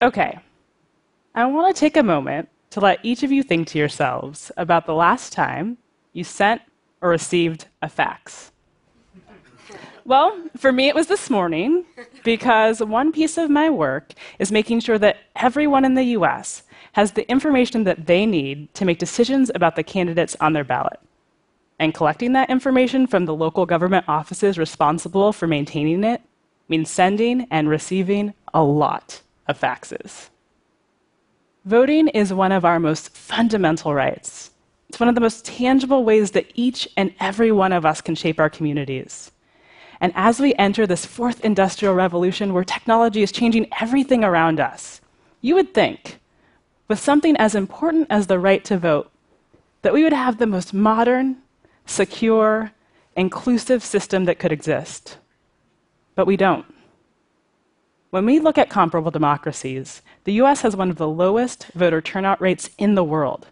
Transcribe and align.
Okay, 0.00 0.38
I 1.34 1.44
want 1.46 1.74
to 1.74 1.80
take 1.80 1.96
a 1.96 2.04
moment 2.04 2.48
to 2.70 2.78
let 2.78 3.00
each 3.02 3.24
of 3.24 3.32
you 3.32 3.42
think 3.42 3.66
to 3.68 3.78
yourselves 3.78 4.52
about 4.56 4.86
the 4.86 4.94
last 4.94 5.32
time 5.32 5.76
you 6.12 6.22
sent 6.22 6.62
or 7.00 7.10
received 7.10 7.66
a 7.82 7.88
fax. 7.88 8.52
Well, 10.04 10.40
for 10.56 10.70
me, 10.70 10.86
it 10.86 10.94
was 10.94 11.08
this 11.08 11.28
morning 11.28 11.84
because 12.22 12.80
one 12.80 13.10
piece 13.10 13.36
of 13.36 13.50
my 13.50 13.70
work 13.70 14.12
is 14.38 14.52
making 14.52 14.80
sure 14.80 14.98
that 15.00 15.16
everyone 15.34 15.84
in 15.84 15.94
the 15.94 16.14
US 16.18 16.62
has 16.92 17.12
the 17.12 17.28
information 17.28 17.82
that 17.82 18.06
they 18.06 18.24
need 18.24 18.72
to 18.74 18.84
make 18.84 19.00
decisions 19.00 19.50
about 19.52 19.74
the 19.74 19.82
candidates 19.82 20.36
on 20.38 20.52
their 20.52 20.62
ballot. 20.62 21.00
And 21.80 21.92
collecting 21.92 22.34
that 22.34 22.50
information 22.50 23.08
from 23.08 23.24
the 23.24 23.34
local 23.34 23.66
government 23.66 24.04
offices 24.08 24.58
responsible 24.58 25.32
for 25.32 25.48
maintaining 25.48 26.04
it 26.04 26.22
means 26.68 26.88
sending 26.88 27.48
and 27.50 27.68
receiving 27.68 28.34
a 28.54 28.62
lot 28.62 29.22
of 29.48 29.60
faxes. 29.60 30.28
Voting 31.64 32.08
is 32.08 32.32
one 32.32 32.52
of 32.52 32.64
our 32.64 32.78
most 32.78 33.14
fundamental 33.16 33.92
rights. 33.94 34.50
It's 34.88 35.00
one 35.00 35.08
of 35.08 35.14
the 35.14 35.20
most 35.20 35.44
tangible 35.44 36.04
ways 36.04 36.30
that 36.30 36.50
each 36.54 36.88
and 36.96 37.14
every 37.20 37.52
one 37.52 37.72
of 37.72 37.84
us 37.84 38.00
can 38.00 38.14
shape 38.14 38.40
our 38.40 38.48
communities. 38.48 39.32
And 40.00 40.12
as 40.14 40.38
we 40.40 40.54
enter 40.54 40.86
this 40.86 41.04
fourth 41.04 41.44
industrial 41.44 41.94
revolution 41.94 42.54
where 42.54 42.64
technology 42.64 43.22
is 43.22 43.32
changing 43.32 43.68
everything 43.80 44.22
around 44.22 44.60
us, 44.60 45.00
you 45.40 45.54
would 45.56 45.74
think, 45.74 46.20
with 46.86 46.98
something 46.98 47.36
as 47.36 47.54
important 47.54 48.06
as 48.08 48.26
the 48.26 48.38
right 48.38 48.64
to 48.64 48.78
vote, 48.78 49.10
that 49.82 49.92
we 49.92 50.04
would 50.04 50.12
have 50.12 50.38
the 50.38 50.46
most 50.46 50.72
modern, 50.72 51.36
secure, 51.84 52.72
inclusive 53.16 53.84
system 53.84 54.24
that 54.24 54.38
could 54.38 54.52
exist. 54.52 55.18
But 56.14 56.26
we 56.26 56.36
don't. 56.36 56.64
When 58.10 58.24
we 58.24 58.38
look 58.38 58.56
at 58.56 58.70
comparable 58.70 59.10
democracies, 59.10 60.00
the 60.24 60.32
US 60.34 60.62
has 60.62 60.74
one 60.74 60.88
of 60.88 60.96
the 60.96 61.08
lowest 61.08 61.66
voter 61.74 62.00
turnout 62.00 62.40
rates 62.40 62.70
in 62.78 62.94
the 62.94 63.04
world. 63.04 63.48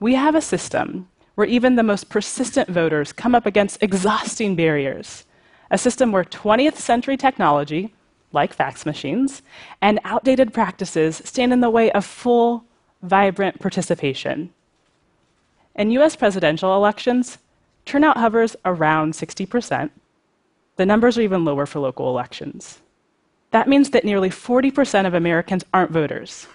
We 0.00 0.14
have 0.14 0.34
a 0.34 0.40
system 0.40 1.08
where 1.36 1.46
even 1.46 1.76
the 1.76 1.84
most 1.84 2.08
persistent 2.08 2.68
voters 2.68 3.12
come 3.12 3.34
up 3.34 3.46
against 3.46 3.82
exhausting 3.82 4.56
barriers 4.56 5.24
a 5.70 5.78
system 5.78 6.12
where 6.12 6.24
20th 6.24 6.76
century 6.76 7.16
technology, 7.16 7.92
like 8.32 8.54
fax 8.54 8.86
machines, 8.86 9.42
and 9.82 10.00
outdated 10.04 10.52
practices 10.52 11.20
stand 11.24 11.52
in 11.52 11.60
the 11.60 11.70
way 11.70 11.90
of 11.92 12.04
full, 12.04 12.64
vibrant 13.02 13.60
participation. 13.60 14.50
In 15.74 15.90
US 15.92 16.16
presidential 16.16 16.74
elections, 16.74 17.38
turnout 17.84 18.16
hovers 18.16 18.56
around 18.64 19.12
60%. 19.12 19.90
The 20.76 20.86
numbers 20.86 21.18
are 21.18 21.22
even 21.22 21.44
lower 21.44 21.66
for 21.66 21.80
local 21.80 22.08
elections. 22.08 22.80
That 23.50 23.68
means 23.68 23.90
that 23.90 24.04
nearly 24.04 24.30
40% 24.30 25.06
of 25.06 25.14
Americans 25.14 25.64
aren't 25.72 25.90
voters. 25.90 26.46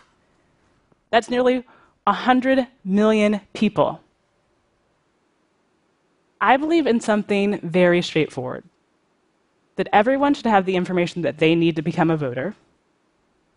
That's 1.09 1.29
nearly 1.29 1.63
100 2.05 2.67
million 2.83 3.41
people. 3.53 4.01
I 6.39 6.57
believe 6.57 6.87
in 6.87 6.99
something 6.99 7.59
very 7.61 8.01
straightforward 8.01 8.63
that 9.75 9.87
everyone 9.91 10.33
should 10.33 10.45
have 10.45 10.65
the 10.65 10.75
information 10.75 11.21
that 11.23 11.39
they 11.39 11.55
need 11.55 11.75
to 11.75 11.81
become 11.81 12.11
a 12.11 12.17
voter, 12.17 12.53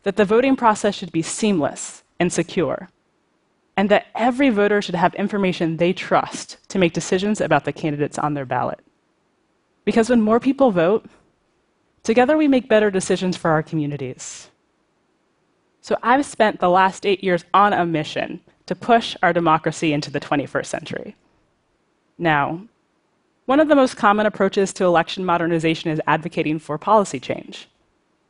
that 0.03 0.17
the 0.17 0.25
voting 0.25 0.57
process 0.57 0.95
should 0.95 1.13
be 1.13 1.21
seamless 1.21 2.05
and 2.19 2.33
secure, 2.33 2.89
and 3.77 3.91
that 3.91 4.07
every 4.15 4.49
voter 4.49 4.81
should 4.81 4.95
have 4.95 5.15
information 5.17 5.77
they 5.77 5.93
trust 5.93 6.57
to 6.69 6.79
make 6.79 6.95
decisions 6.95 7.41
about 7.41 7.65
the 7.65 7.73
candidates 7.73 8.19
on 8.19 8.35
their 8.35 8.47
ballot. 8.47 8.81
Because 9.85 10.09
when 10.09 10.23
more 10.23 10.41
people 10.41 10.71
vote, 10.71 11.05
together 12.07 12.37
we 12.37 12.47
make 12.47 12.69
better 12.69 12.89
decisions 12.89 13.37
for 13.37 13.51
our 13.51 13.65
communities. 13.65 14.49
So 15.81 15.97
I've 16.05 16.25
spent 16.25 16.61
the 16.61 16.71
last 16.71 17.05
eight 17.05 17.23
years 17.25 17.45
on 17.53 17.73
a 17.73 17.85
mission 17.85 18.41
to 18.67 18.77
push 18.77 19.17
our 19.25 19.33
democracy 19.33 19.93
into 19.93 20.11
the 20.11 20.21
21st 20.21 20.67
century. 20.67 21.17
Now, 22.17 22.63
one 23.47 23.59
of 23.59 23.67
the 23.67 23.75
most 23.75 23.97
common 23.97 24.25
approaches 24.25 24.73
to 24.75 24.85
election 24.85 25.25
modernization 25.25 25.91
is 25.91 26.01
advocating 26.07 26.61
for 26.61 26.79
policy 26.79 27.19
change. 27.19 27.69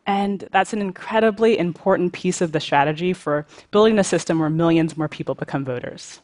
And 0.07 0.49
that's 0.53 0.73
an 0.73 0.81
incredibly 0.81 1.59
important 1.59 2.15
piece 2.15 2.41
of 2.41 2.53
the 2.53 2.61
strategy 2.61 3.13
for 3.13 3.47
building 3.73 3.99
a 3.99 4.05
system 4.05 4.39
where 4.39 4.49
millions 4.49 4.97
more 4.97 5.09
people 5.09 5.35
become 5.35 5.67
voters. 5.67 6.21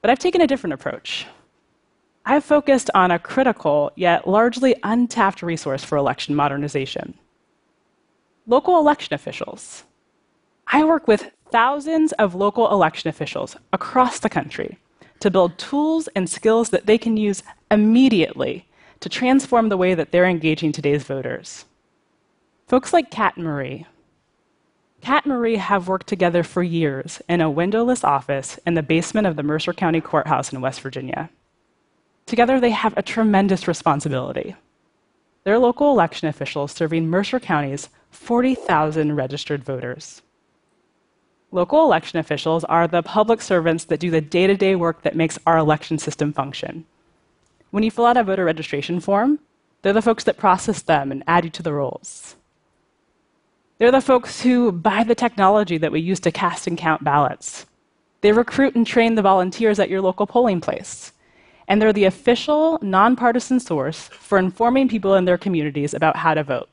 But 0.00 0.10
I've 0.10 0.18
taken 0.18 0.40
a 0.40 0.46
different 0.46 0.72
approach. 0.72 1.26
I've 2.26 2.44
focused 2.44 2.90
on 2.94 3.10
a 3.10 3.18
critical 3.18 3.92
yet 3.96 4.26
largely 4.26 4.74
untapped 4.82 5.42
resource 5.42 5.84
for 5.84 5.98
election 5.98 6.34
modernization 6.34 7.14
local 8.46 8.78
election 8.78 9.14
officials. 9.14 9.84
I 10.66 10.84
work 10.84 11.08
with 11.08 11.30
thousands 11.50 12.12
of 12.12 12.34
local 12.34 12.70
election 12.70 13.08
officials 13.08 13.56
across 13.72 14.18
the 14.18 14.28
country 14.28 14.78
to 15.20 15.30
build 15.30 15.56
tools 15.56 16.08
and 16.14 16.28
skills 16.28 16.70
that 16.70 16.86
they 16.86 16.98
can 16.98 17.16
use 17.16 17.42
immediately 17.70 18.66
to 19.00 19.08
transform 19.08 19.68
the 19.68 19.76
way 19.76 19.94
that 19.94 20.10
they're 20.10 20.26
engaging 20.26 20.72
today's 20.72 21.04
voters. 21.04 21.64
Folks 22.66 22.92
like 22.92 23.10
Kat 23.10 23.36
and 23.36 23.44
Marie. 23.44 23.86
Kat 25.00 25.24
and 25.24 25.32
Marie 25.32 25.56
have 25.56 25.88
worked 25.88 26.06
together 26.06 26.42
for 26.42 26.62
years 26.62 27.22
in 27.28 27.40
a 27.40 27.50
windowless 27.50 28.04
office 28.04 28.58
in 28.66 28.74
the 28.74 28.82
basement 28.82 29.26
of 29.26 29.36
the 29.36 29.42
Mercer 29.42 29.72
County 29.72 30.00
Courthouse 30.00 30.52
in 30.52 30.60
West 30.60 30.80
Virginia. 30.80 31.30
Together, 32.26 32.58
they 32.58 32.70
have 32.70 32.96
a 32.96 33.02
tremendous 33.02 33.68
responsibility. 33.68 34.56
They're 35.44 35.58
local 35.58 35.90
election 35.90 36.28
officials 36.28 36.72
serving 36.72 37.08
Mercer 37.08 37.38
County's 37.38 37.90
40,000 38.10 39.14
registered 39.14 39.62
voters. 39.62 40.22
Local 41.52 41.84
election 41.84 42.18
officials 42.18 42.64
are 42.64 42.88
the 42.88 43.02
public 43.02 43.40
servants 43.40 43.84
that 43.84 44.00
do 44.00 44.10
the 44.10 44.20
day 44.20 44.46
to 44.46 44.56
day 44.56 44.74
work 44.74 45.02
that 45.02 45.14
makes 45.14 45.38
our 45.46 45.58
election 45.58 45.98
system 45.98 46.32
function. 46.32 46.84
When 47.70 47.84
you 47.84 47.90
fill 47.90 48.06
out 48.06 48.16
a 48.16 48.24
voter 48.24 48.44
registration 48.44 49.00
form, 49.00 49.38
they're 49.82 49.92
the 49.92 50.02
folks 50.02 50.24
that 50.24 50.38
process 50.38 50.80
them 50.80 51.12
and 51.12 51.22
add 51.26 51.44
you 51.44 51.50
to 51.50 51.62
the 51.62 51.72
rolls. 51.72 52.36
They're 53.78 53.90
the 53.90 54.00
folks 54.00 54.40
who 54.40 54.72
buy 54.72 55.04
the 55.04 55.14
technology 55.14 55.76
that 55.78 55.92
we 55.92 56.00
use 56.00 56.20
to 56.20 56.32
cast 56.32 56.66
and 56.66 56.78
count 56.78 57.04
ballots. 57.04 57.66
They 58.20 58.32
recruit 58.32 58.74
and 58.74 58.86
train 58.86 59.14
the 59.14 59.22
volunteers 59.22 59.78
at 59.78 59.90
your 59.90 60.00
local 60.00 60.26
polling 60.26 60.60
place. 60.60 61.12
And 61.66 61.80
they're 61.80 61.92
the 61.92 62.04
official, 62.04 62.78
nonpartisan 62.82 63.60
source 63.60 64.08
for 64.08 64.38
informing 64.38 64.88
people 64.88 65.14
in 65.14 65.24
their 65.24 65.38
communities 65.38 65.94
about 65.94 66.16
how 66.16 66.34
to 66.34 66.42
vote. 66.42 66.68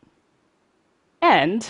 And 1.22 1.68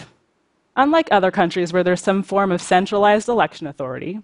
Unlike 0.76 1.08
other 1.12 1.32
countries 1.32 1.72
where 1.74 1.84
there's 1.84 2.02
some 2.02 2.24
form 2.24 2.52
of 2.52 2.62
centralized 2.62 3.28
election 3.28 3.68
authority, 3.68 4.22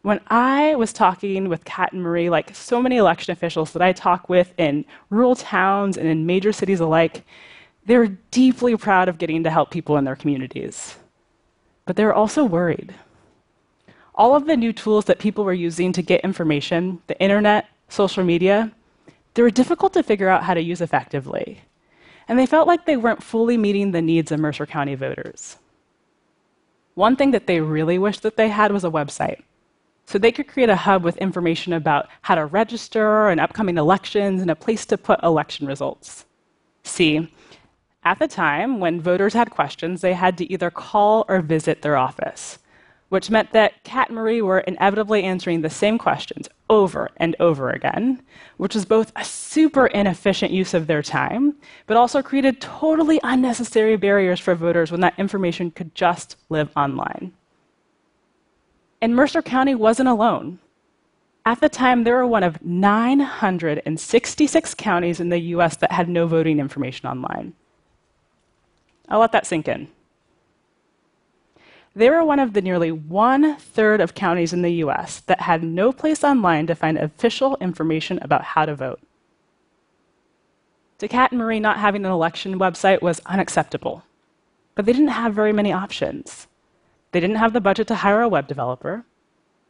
when 0.03 0.21
I 0.27 0.75
was 0.75 0.93
talking 0.93 1.49
with 1.49 1.65
Kat 1.65 1.93
and 1.93 2.03
Marie, 2.03 2.29
like 2.29 2.55
so 2.55 2.83
many 2.83 2.97
election 2.97 3.33
officials 3.33 3.73
that 3.73 3.83
I 3.83 3.93
talk 3.93 4.29
with 4.29 4.53
in 4.59 4.85
rural 5.11 5.37
towns 5.37 5.97
and 5.97 6.09
in 6.09 6.27
major 6.27 6.53
cities 6.53 6.81
alike, 6.81 7.25
they're 7.87 8.09
deeply 8.31 8.77
proud 8.77 9.09
of 9.09 9.19
getting 9.19 9.45
to 9.45 9.51
help 9.51 9.71
people 9.71 9.97
in 9.97 10.05
their 10.05 10.17
communities. 10.17 10.97
But 11.87 11.97
they're 11.97 12.15
also 12.15 12.45
worried. 12.45 12.95
All 14.15 14.37
of 14.37 14.47
the 14.47 14.57
new 14.57 14.73
tools 14.73 15.05
that 15.07 15.19
people 15.19 15.45
were 15.45 15.53
using 15.53 15.93
to 15.93 16.03
get 16.03 16.21
information, 16.23 17.01
the 17.07 17.19
internet, 17.21 17.69
social 17.89 18.25
media, 18.25 18.73
they 19.35 19.43
were 19.43 19.51
difficult 19.51 19.93
to 19.95 20.03
figure 20.03 20.29
out 20.29 20.43
how 20.43 20.55
to 20.55 20.61
use 20.61 20.81
effectively. 20.81 21.63
And 22.29 22.39
they 22.39 22.47
felt 22.47 22.69
like 22.69 22.87
they 22.87 22.97
weren't 22.97 23.23
fully 23.23 23.57
meeting 23.57 23.91
the 23.91 24.03
needs 24.03 24.33
of 24.33 24.41
Mercer 24.41 24.67
County 24.67 24.95
voters. 24.95 25.57
One 26.95 27.17
thing 27.17 27.31
that 27.31 27.47
they 27.47 27.61
really 27.61 27.99
wished 27.99 28.23
that 28.23 28.37
they 28.37 28.49
had 28.49 28.73
was 28.73 28.85
a 28.85 28.91
website 28.91 29.43
so 30.07 30.19
they 30.19 30.33
could 30.33 30.49
create 30.49 30.69
a 30.69 30.77
hub 30.77 31.05
with 31.05 31.17
information 31.19 31.73
about 31.73 32.09
how 32.23 32.35
to 32.35 32.47
register 32.47 33.29
and 33.29 33.41
upcoming 33.41 33.79
elections 33.79 34.43
and 34.43 34.51
a 34.51 34.57
place 34.57 34.85
to 34.87 34.99
put 34.99 35.23
election 35.23 35.67
results. 35.67 36.27
See, 36.83 37.33
at 38.05 38.19
the 38.19 38.29
time, 38.29 38.81
when 38.81 39.01
voters 39.01 39.33
had 39.33 39.51
questions, 39.51 40.01
they 40.01 40.13
had 40.13 40.37
to 40.39 40.53
either 40.53 40.71
call 40.71 41.25
or 41.29 41.41
visit 41.41 41.83
their 41.83 41.97
office, 41.97 42.59
which 43.13 43.29
meant 43.29 43.53
that 43.53 43.85
Kat 43.85 44.09
and 44.09 44.17
Marie 44.17 44.41
were 44.41 44.61
inevitably 44.61 45.23
answering 45.23 45.61
the 45.61 45.69
same 45.69 45.99
questions 45.99 46.49
over 46.71 47.11
and 47.19 47.37
over 47.39 47.69
again, 47.69 48.23
which 48.57 48.75
was 48.75 48.87
both 48.87 49.13
a 49.15 49.23
super 49.23 49.89
inefficient 49.89 50.51
use 50.51 50.73
of 50.73 50.87
their 50.87 51.03
time, 51.03 51.55
but 51.87 51.99
also 51.99 52.23
created 52.23 52.59
totally 52.59 53.21
unnecessary 53.23 53.99
barriers 53.99 54.41
for 54.41 54.55
voters 54.55 54.91
when 54.91 55.03
that 55.03 55.13
information 55.19 55.71
could 55.71 55.95
just 55.95 56.37
live 56.49 56.71
online. 56.75 57.35
And 59.03 59.15
Mercer 59.15 59.43
County 59.43 59.75
wasn't 59.75 60.09
alone. 60.09 60.59
At 61.45 61.61
the 61.61 61.69
time, 61.69 62.05
there 62.05 62.17
were 62.17 62.27
one 62.27 62.45
of 62.45 62.65
966 62.65 64.75
counties 64.75 65.21
in 65.21 65.29
the 65.29 65.39
US 65.39 65.77
that 65.77 65.93
had 65.93 66.09
no 66.09 66.27
voting 66.27 66.59
information 66.59 67.11
online. 67.11 67.53
I'll 69.11 69.21
let 69.21 69.33
that 69.33 69.45
sink 69.45 69.69
in. 69.69 69.89
They 71.95 72.09
were 72.09 72.25
one 72.25 72.39
of 72.39 72.55
the 72.55 72.63
nearly 72.63 72.91
one 72.91 73.57
third 73.57 74.01
of 74.01 74.15
counties 74.15 74.53
in 74.53 74.63
the 74.63 74.73
US 74.85 75.21
that 75.21 75.43
had 75.43 75.63
no 75.63 75.93
place 75.93 76.25
online 76.25 76.67
to 76.67 76.75
find 76.75 76.97
official 76.97 77.57
information 77.61 78.19
about 78.23 78.45
how 78.45 78.65
to 78.65 78.75
vote. 78.75 79.01
To 80.99 81.09
Kat 81.09 81.33
and 81.33 81.39
Marie, 81.39 81.61
not 81.61 81.79
having 81.79 82.05
an 82.05 82.13
election 82.13 82.59
website 82.59 83.03
was 83.03 83.21
unacceptable, 83.27 84.05
but 84.75 84.87
they 84.87 84.93
didn't 84.93 85.09
have 85.09 85.35
very 85.35 85.53
many 85.53 85.73
options. 85.73 86.47
They 87.11 87.21
didn't 87.21 87.37
have 87.37 87.53
the 87.53 87.61
budget 87.61 87.89
to 87.89 87.97
hire 87.97 88.23
a 88.23 88.29
web 88.29 88.47
developer, 88.47 89.05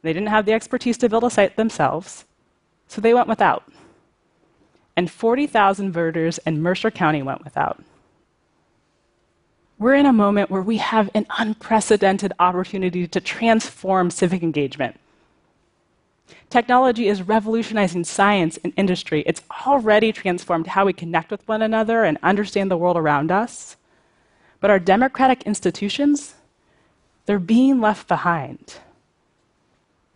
they 0.02 0.12
didn't 0.12 0.28
have 0.28 0.46
the 0.46 0.52
expertise 0.52 0.98
to 0.98 1.08
build 1.08 1.24
a 1.24 1.30
site 1.30 1.56
themselves, 1.56 2.24
so 2.86 3.00
they 3.00 3.14
went 3.14 3.28
without. 3.28 3.64
And 4.96 5.10
40,000 5.10 5.92
voters 5.92 6.38
in 6.44 6.60
Mercer 6.60 6.90
County 6.90 7.22
went 7.22 7.44
without. 7.44 7.82
We're 9.82 9.94
in 9.94 10.06
a 10.06 10.12
moment 10.12 10.48
where 10.48 10.62
we 10.62 10.76
have 10.76 11.10
an 11.12 11.26
unprecedented 11.40 12.32
opportunity 12.38 13.08
to 13.08 13.20
transform 13.20 14.12
civic 14.12 14.40
engagement. 14.40 15.00
Technology 16.50 17.08
is 17.08 17.22
revolutionizing 17.22 18.04
science 18.04 18.60
and 18.62 18.72
industry. 18.76 19.24
It's 19.26 19.42
already 19.66 20.12
transformed 20.12 20.68
how 20.68 20.86
we 20.86 20.92
connect 20.92 21.32
with 21.32 21.48
one 21.48 21.62
another 21.62 22.04
and 22.04 22.16
understand 22.22 22.70
the 22.70 22.76
world 22.76 22.96
around 22.96 23.32
us. 23.32 23.76
But 24.60 24.70
our 24.70 24.78
democratic 24.78 25.42
institutions, 25.42 26.36
they're 27.26 27.40
being 27.40 27.80
left 27.80 28.06
behind. 28.06 28.76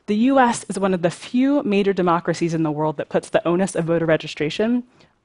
The 0.06 0.30
US 0.30 0.64
is 0.68 0.78
one 0.78 0.94
of 0.94 1.02
the 1.02 1.10
few 1.10 1.64
major 1.64 1.92
democracies 1.92 2.54
in 2.54 2.62
the 2.62 2.70
world 2.70 2.98
that 2.98 3.08
puts 3.08 3.30
the 3.30 3.44
onus 3.44 3.74
of 3.74 3.86
voter 3.86 4.06
registration 4.06 4.84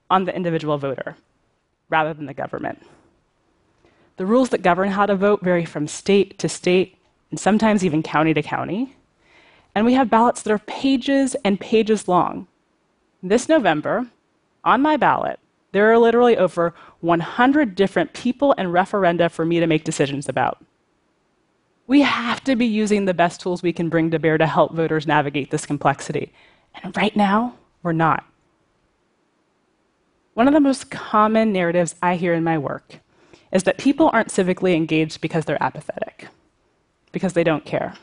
on 0.09 0.25
the 0.25 0.35
individual 0.35 0.79
voter 0.79 1.15
rather 1.91 2.15
than 2.15 2.25
the 2.25 2.33
government. 2.33 2.83
The 4.17 4.25
rules 4.25 4.49
that 4.49 4.61
govern 4.61 4.89
how 4.89 5.05
to 5.05 5.15
vote 5.15 5.41
vary 5.41 5.65
from 5.65 5.87
state 5.87 6.37
to 6.39 6.49
state 6.49 6.97
and 7.29 7.39
sometimes 7.39 7.83
even 7.83 8.03
county 8.03 8.33
to 8.33 8.41
county. 8.41 8.95
And 9.73 9.85
we 9.85 9.93
have 9.93 10.09
ballots 10.09 10.41
that 10.43 10.53
are 10.53 10.59
pages 10.59 11.35
and 11.45 11.59
pages 11.59 12.07
long. 12.07 12.47
This 13.23 13.47
November, 13.47 14.07
on 14.63 14.81
my 14.81 14.97
ballot, 14.97 15.39
there 15.71 15.91
are 15.91 15.97
literally 15.97 16.37
over 16.37 16.73
100 16.99 17.75
different 17.75 18.13
people 18.13 18.53
and 18.57 18.69
referenda 18.69 19.31
for 19.31 19.45
me 19.45 19.59
to 19.59 19.67
make 19.67 19.85
decisions 19.85 20.27
about. 20.27 20.63
We 21.87 22.01
have 22.01 22.43
to 22.43 22.55
be 22.55 22.65
using 22.65 23.05
the 23.05 23.13
best 23.13 23.41
tools 23.41 23.63
we 23.63 23.73
can 23.73 23.89
bring 23.89 24.11
to 24.11 24.19
bear 24.19 24.37
to 24.37 24.45
help 24.47 24.73
voters 24.73 25.07
navigate 25.07 25.51
this 25.51 25.65
complexity. 25.65 26.31
And 26.83 26.95
right 26.95 27.15
now, 27.15 27.55
we're 27.83 27.91
not. 27.93 28.25
One 30.33 30.47
of 30.47 30.53
the 30.53 30.59
most 30.59 30.89
common 30.89 31.51
narratives 31.51 31.95
I 32.01 32.15
hear 32.15 32.33
in 32.33 32.43
my 32.43 32.57
work 32.57 32.99
is 33.51 33.63
that 33.63 33.77
people 33.77 34.09
aren't 34.13 34.29
civically 34.29 34.75
engaged 34.75 35.21
because 35.21 35.45
they're 35.45 35.61
apathetic, 35.61 36.27
because 37.11 37.33
they 37.33 37.43
don't 37.43 37.65
care. 37.65 37.93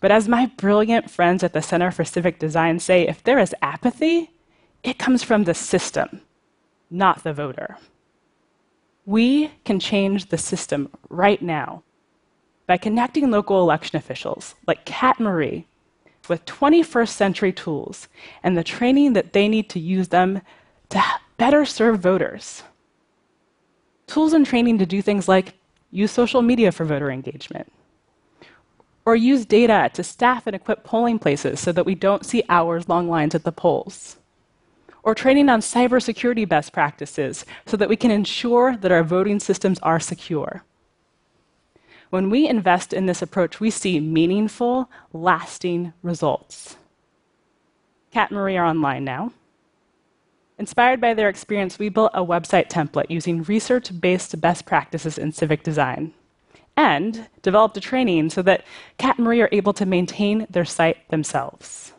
But 0.00 0.10
as 0.10 0.28
my 0.28 0.46
brilliant 0.46 1.10
friends 1.10 1.44
at 1.44 1.52
the 1.52 1.62
Center 1.62 1.92
for 1.92 2.04
Civic 2.04 2.38
Design 2.40 2.80
say, 2.80 3.06
if 3.06 3.22
there 3.22 3.38
is 3.38 3.54
apathy, 3.62 4.30
it 4.82 4.98
comes 4.98 5.22
from 5.22 5.44
the 5.44 5.54
system, 5.54 6.22
not 6.90 7.22
the 7.22 7.32
voter. 7.32 7.76
We 9.06 9.52
can 9.64 9.78
change 9.78 10.26
the 10.26 10.38
system 10.38 10.90
right 11.08 11.40
now 11.40 11.84
by 12.66 12.78
connecting 12.78 13.30
local 13.30 13.60
election 13.60 13.96
officials 13.96 14.56
like 14.66 14.84
Kat 14.84 15.20
Marie 15.20 15.66
with 16.28 16.44
21st 16.46 17.08
century 17.08 17.52
tools 17.52 18.08
and 18.42 18.56
the 18.56 18.64
training 18.64 19.12
that 19.12 19.32
they 19.32 19.46
need 19.48 19.68
to 19.70 19.80
use 19.80 20.08
them 20.08 20.40
to 20.88 21.02
better 21.36 21.64
serve 21.64 22.00
voters. 22.00 22.62
Tools 24.12 24.34
and 24.34 24.44
training 24.44 24.76
to 24.76 24.84
do 24.84 25.00
things 25.00 25.26
like 25.26 25.54
use 25.90 26.10
social 26.10 26.42
media 26.42 26.70
for 26.70 26.84
voter 26.84 27.10
engagement, 27.10 27.72
or 29.06 29.16
use 29.16 29.46
data 29.46 29.90
to 29.94 30.02
staff 30.04 30.46
and 30.46 30.54
equip 30.54 30.84
polling 30.84 31.18
places 31.18 31.60
so 31.60 31.72
that 31.72 31.86
we 31.86 31.94
don't 31.94 32.26
see 32.26 32.44
hours 32.50 32.90
long 32.90 33.08
lines 33.08 33.34
at 33.34 33.44
the 33.44 33.50
polls, 33.50 34.18
or 35.02 35.14
training 35.14 35.48
on 35.48 35.60
cybersecurity 35.60 36.46
best 36.46 36.74
practices 36.74 37.46
so 37.64 37.74
that 37.78 37.88
we 37.88 37.96
can 37.96 38.10
ensure 38.10 38.76
that 38.76 38.92
our 38.92 39.02
voting 39.02 39.40
systems 39.40 39.78
are 39.78 39.98
secure. 39.98 40.62
When 42.10 42.28
we 42.28 42.46
invest 42.46 42.92
in 42.92 43.06
this 43.06 43.22
approach, 43.22 43.60
we 43.60 43.70
see 43.70 43.98
meaningful, 43.98 44.90
lasting 45.14 45.94
results. 46.02 46.76
Kat 48.10 48.28
and 48.28 48.38
Marie 48.38 48.58
are 48.58 48.66
online 48.66 49.04
now. 49.04 49.32
Inspired 50.62 51.00
by 51.00 51.12
their 51.12 51.28
experience, 51.28 51.80
we 51.80 51.88
built 51.88 52.12
a 52.14 52.24
website 52.24 52.68
template 52.68 53.10
using 53.10 53.42
research 53.42 54.00
based 54.00 54.40
best 54.40 54.64
practices 54.64 55.18
in 55.18 55.32
civic 55.32 55.64
design 55.64 56.12
and 56.76 57.26
developed 57.42 57.76
a 57.76 57.80
training 57.80 58.30
so 58.30 58.42
that 58.42 58.64
Kat 58.96 59.16
and 59.16 59.24
Marie 59.24 59.40
are 59.40 59.48
able 59.50 59.72
to 59.72 59.84
maintain 59.84 60.46
their 60.48 60.64
site 60.64 61.08
themselves. 61.08 61.94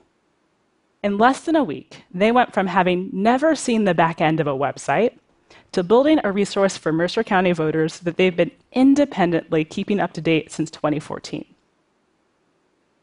In 1.04 1.18
less 1.18 1.42
than 1.42 1.57
a 1.57 1.63
week, 1.65 2.04
they 2.13 2.31
went 2.31 2.54
from 2.54 2.68
having 2.68 3.10
never 3.12 3.54
seen 3.54 3.83
the 3.83 3.94
back 3.94 4.21
end 4.21 4.39
of 4.39 4.48
a 4.48 4.51
website 4.51 5.18
to 5.74 5.83
building 5.83 6.21
a 6.24 6.31
resource 6.31 6.77
for 6.77 6.94
Mercer 6.94 7.21
County 7.21 7.51
voters 7.51 8.00
that 8.00 8.15
they've 8.15 8.38
been 8.38 8.51
independently 8.71 9.65
keeping 9.65 10.00
up 10.00 10.13
to 10.13 10.21
date 10.21 10.54
since 10.54 10.71
2014. 10.71 11.44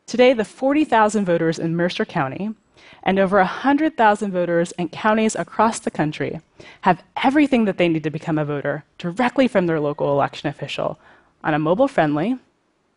Today, 0.07 0.33
the 0.33 0.47
40,000 0.47 1.27
voters 1.27 1.59
in 1.59 1.77
Mercer 1.77 2.07
County 2.07 2.55
and 3.03 3.19
over 3.19 3.39
100,000 3.39 4.31
voters 4.31 4.73
in 4.73 4.89
counties 4.89 5.35
across 5.35 5.79
the 5.79 5.91
country 5.91 6.41
have 6.83 7.03
everything 7.23 7.65
that 7.65 7.79
they 7.79 7.89
need 7.89 8.05
to 8.05 8.11
become 8.11 8.39
a 8.39 8.45
voter 8.45 8.85
directly 8.99 9.49
from 9.49 9.67
their 9.67 9.81
local 9.81 10.11
election 10.13 10.49
official 10.49 10.99
on 11.43 11.55
a 11.55 11.59
mobile 11.59 11.89
friendly, 11.89 12.39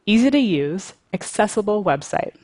easy 0.06 0.30
to 0.30 0.40
use, 0.40 0.94
accessible 1.14 1.84
website. 1.84 2.36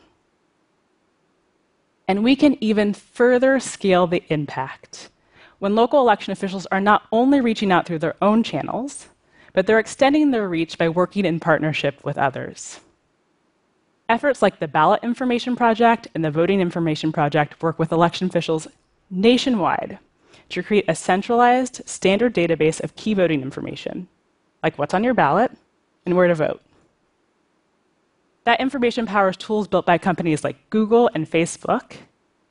And 2.08 2.24
we 2.24 2.36
can 2.36 2.58
even 2.64 2.94
further 2.94 3.60
scale 3.60 4.08
the 4.08 4.24
impact 4.30 5.10
when 5.60 5.76
local 5.76 6.00
election 6.00 6.32
officials 6.32 6.66
are 6.68 6.82
not 6.82 7.04
only 7.12 7.42
reaching 7.42 7.72
out 7.72 7.86
through 7.86 8.00
their 8.00 8.16
own 8.22 8.44
channels, 8.44 9.10
but 9.54 9.68
they're 9.68 9.80
extending 9.80 10.32
their 10.32 10.48
reach 10.48 10.78
by 10.78 10.90
working 10.90 11.26
in 11.26 11.40
partnership 11.40 12.04
with 12.04 12.18
others. 12.18 12.80
Efforts 14.10 14.42
like 14.42 14.58
the 14.60 14.68
Ballot 14.68 15.04
Information 15.04 15.56
Project 15.56 16.08
and 16.16 16.26
the 16.26 16.32
Voting 16.32 16.62
Information 16.62 17.12
Project 17.12 17.62
work 17.62 17.78
with 17.78 17.92
election 17.92 18.28
officials 18.28 18.68
nationwide 19.12 20.00
to 20.50 20.64
create 20.64 20.86
a 20.88 20.96
centralized, 20.96 21.88
standard 21.88 22.34
database 22.34 22.84
of 22.84 22.96
key 22.96 23.14
voting 23.14 23.44
information, 23.44 24.08
like 24.64 24.80
what's 24.80 24.96
on 24.96 25.04
your 25.04 25.14
ballot 25.14 25.52
and 26.08 26.16
where 26.16 26.28
to 26.28 26.34
vote. 26.34 26.60
That 28.46 28.60
information 28.60 29.06
powers 29.06 29.38
tools 29.38 29.68
built 29.68 29.86
by 29.86 30.00
companies 30.00 30.44
like 30.44 30.72
Google 30.72 31.12
and 31.14 31.30
Facebook 31.30 31.98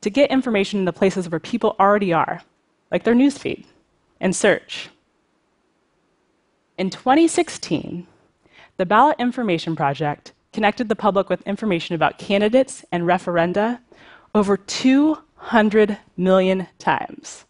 to 0.01 0.11
get 0.11 0.31
information 0.31 0.79
in 0.79 0.85
the 0.85 0.93
places 0.93 1.29
where 1.29 1.41
people 1.41 1.75
already 1.81 2.13
are, 2.13 2.43
like 2.93 3.03
their 3.03 3.15
newsfeed 3.17 3.65
and 4.21 4.35
search. 4.35 4.91
In 6.77 6.89
2016, 6.89 8.07
the 8.77 8.87
Ballot 8.87 9.17
Information 9.19 9.75
Project 9.75 10.35
connected 10.59 10.89
the 10.89 10.97
public 10.97 11.31
with 11.31 11.41
information 11.43 11.95
about 11.95 12.19
candidates 12.19 12.85
and 12.91 13.05
referenda 13.05 13.79
over 14.35 14.57
200 14.57 15.97
million 16.17 16.67
times, 16.81 17.45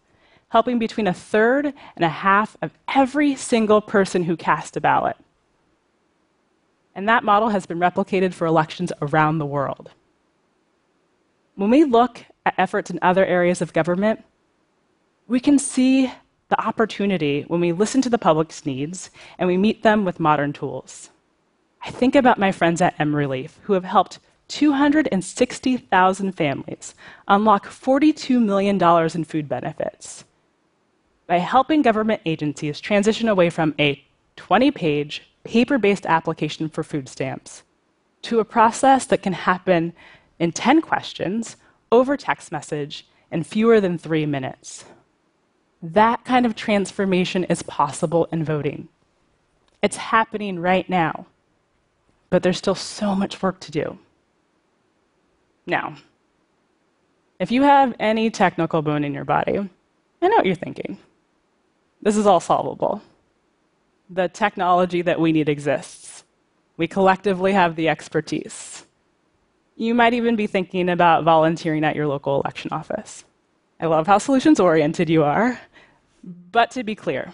helping 0.50 0.78
between 0.78 1.06
a 1.06 1.14
third 1.14 1.72
and 1.96 2.04
a 2.04 2.10
half 2.10 2.54
of 2.60 2.70
every 2.94 3.34
single 3.34 3.80
person 3.80 4.24
who 4.24 4.36
cast 4.36 4.76
a 4.76 4.80
ballot. 4.82 5.16
And 6.94 7.08
that 7.08 7.24
model 7.24 7.48
has 7.48 7.64
been 7.64 7.78
replicated 7.78 8.34
for 8.34 8.46
elections 8.46 8.92
around 9.00 9.38
the 9.38 9.46
world. 9.46 9.90
When 11.54 11.70
we 11.70 11.84
look 11.84 12.26
at 12.44 12.58
efforts 12.58 12.90
in 12.90 12.98
other 13.00 13.24
areas 13.24 13.62
of 13.62 13.72
government, 13.72 14.22
we 15.26 15.40
can 15.40 15.58
see 15.58 16.12
the 16.50 16.60
opportunity 16.62 17.46
when 17.48 17.60
we 17.60 17.72
listen 17.72 18.02
to 18.02 18.10
the 18.10 18.18
public's 18.18 18.66
needs 18.66 19.10
and 19.38 19.48
we 19.48 19.56
meet 19.56 19.82
them 19.82 20.04
with 20.04 20.20
modern 20.20 20.52
tools. 20.52 21.08
I 21.82 21.90
think 21.90 22.14
about 22.14 22.38
my 22.38 22.52
friends 22.52 22.80
at 22.80 22.96
MRelief 22.98 23.52
who 23.62 23.72
have 23.74 23.84
helped 23.84 24.18
260,000 24.48 26.32
families 26.32 26.94
unlock 27.28 27.66
$42 27.66 28.42
million 28.42 28.82
in 29.14 29.24
food 29.24 29.48
benefits 29.48 30.24
by 31.26 31.38
helping 31.38 31.82
government 31.82 32.22
agencies 32.24 32.80
transition 32.80 33.28
away 33.28 33.50
from 33.50 33.74
a 33.78 34.02
20 34.36 34.70
page, 34.70 35.30
paper 35.44 35.78
based 35.78 36.06
application 36.06 36.68
for 36.68 36.82
food 36.82 37.08
stamps 37.08 37.62
to 38.22 38.40
a 38.40 38.44
process 38.44 39.06
that 39.06 39.22
can 39.22 39.32
happen 39.32 39.92
in 40.38 40.52
10 40.52 40.80
questions 40.80 41.56
over 41.92 42.16
text 42.16 42.50
message 42.50 43.06
in 43.30 43.44
fewer 43.44 43.80
than 43.80 43.98
three 43.98 44.26
minutes. 44.26 44.84
That 45.82 46.24
kind 46.24 46.46
of 46.46 46.56
transformation 46.56 47.44
is 47.44 47.62
possible 47.62 48.26
in 48.32 48.44
voting. 48.44 48.88
It's 49.82 49.96
happening 49.96 50.58
right 50.58 50.88
now, 50.88 51.26
but 52.30 52.42
there's 52.42 52.58
still 52.58 52.74
so 52.74 53.14
much 53.14 53.42
work 53.42 53.60
to 53.60 53.70
do. 53.70 53.98
Now, 55.66 55.96
if 57.38 57.50
you 57.50 57.62
have 57.62 57.94
any 58.00 58.30
technical 58.30 58.82
bone 58.82 59.04
in 59.04 59.14
your 59.14 59.24
body, 59.24 59.58
I 59.58 60.28
know 60.28 60.36
what 60.36 60.46
you're 60.46 60.54
thinking. 60.54 60.98
This 62.02 62.16
is 62.16 62.26
all 62.26 62.40
solvable. 62.40 63.02
The 64.10 64.28
technology 64.28 65.02
that 65.02 65.20
we 65.20 65.32
need 65.32 65.48
exists. 65.48 66.24
We 66.76 66.86
collectively 66.86 67.52
have 67.52 67.76
the 67.76 67.88
expertise. 67.88 68.84
You 69.76 69.94
might 69.94 70.14
even 70.14 70.36
be 70.36 70.46
thinking 70.46 70.88
about 70.88 71.24
volunteering 71.24 71.84
at 71.84 71.96
your 71.96 72.06
local 72.06 72.40
election 72.40 72.72
office. 72.72 73.24
I 73.80 73.86
love 73.86 74.06
how 74.06 74.18
solutions 74.18 74.58
oriented 74.58 75.08
you 75.08 75.22
are. 75.22 75.60
But 76.24 76.72
to 76.72 76.82
be 76.82 76.94
clear, 76.94 77.32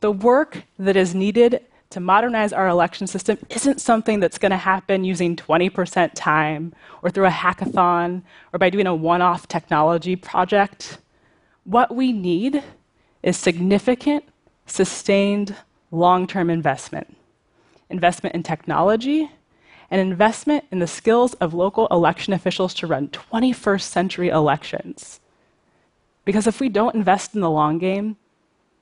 the 0.00 0.10
work 0.10 0.64
that 0.78 0.96
is 0.96 1.14
needed 1.14 1.60
to 1.96 2.00
modernize 2.00 2.52
our 2.52 2.68
election 2.68 3.06
system 3.06 3.38
isn't 3.48 3.80
something 3.80 4.20
that's 4.20 4.36
going 4.36 4.50
to 4.50 4.58
happen 4.58 5.02
using 5.02 5.34
20% 5.34 6.10
time 6.14 6.74
or 7.00 7.08
through 7.08 7.24
a 7.24 7.30
hackathon 7.30 8.20
or 8.52 8.58
by 8.58 8.68
doing 8.68 8.86
a 8.86 8.94
one 8.94 9.22
off 9.22 9.48
technology 9.48 10.14
project. 10.14 10.98
What 11.64 11.94
we 11.94 12.12
need 12.12 12.62
is 13.22 13.38
significant, 13.38 14.24
sustained, 14.66 15.56
long 15.90 16.26
term 16.26 16.50
investment. 16.50 17.16
Investment 17.88 18.34
in 18.34 18.42
technology 18.42 19.30
and 19.90 19.98
investment 19.98 20.66
in 20.70 20.80
the 20.80 20.86
skills 20.86 21.32
of 21.34 21.54
local 21.54 21.86
election 21.86 22.34
officials 22.34 22.74
to 22.74 22.86
run 22.86 23.08
21st 23.08 23.80
century 23.80 24.28
elections. 24.28 25.18
Because 26.26 26.46
if 26.46 26.60
we 26.60 26.68
don't 26.68 26.94
invest 26.94 27.34
in 27.34 27.40
the 27.40 27.48
long 27.48 27.78
game, 27.78 28.18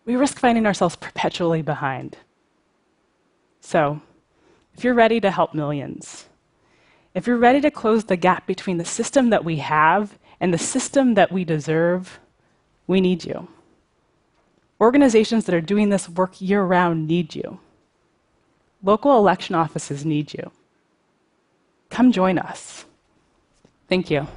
we 0.05 0.17
risk 0.17 0.41
finding 0.41 0.67
ourselves 0.67 0.97
perpetually 0.97 1.63
behind. 1.63 2.17
So, 3.65 4.03
if 4.77 4.85
you're 4.85 4.93
ready 4.93 5.21
to 5.21 5.31
help 5.31 5.55
millions, 5.55 6.27
if 7.15 7.27
you're 7.27 7.39
ready 7.39 7.63
to 7.63 7.71
close 7.71 8.05
the 8.05 8.17
gap 8.17 8.47
between 8.47 8.77
the 8.77 8.85
system 8.85 9.31
that 9.31 9.43
we 9.43 9.57
have 9.57 10.19
and 10.39 10.53
the 10.53 10.59
system 10.59 11.15
that 11.15 11.33
we 11.33 11.45
deserve, 11.45 12.21
we 12.87 13.01
need 13.01 13.25
you. 13.25 13.49
Organizations 14.79 15.47
that 15.47 15.55
are 15.55 15.63
doing 15.63 15.89
this 15.89 16.11
work 16.11 16.43
year 16.43 16.63
round 16.63 17.09
need 17.09 17.35
you. 17.35 17.59
Local 18.83 19.17
election 19.17 19.55
offices 19.55 20.05
need 20.05 20.35
you. 20.35 20.51
Come 21.89 22.13
join 22.13 22.39
us. 22.39 22.85
Thank 23.89 24.11
you. 24.11 24.29